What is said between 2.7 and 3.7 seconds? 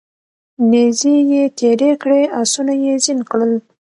یې زین کړل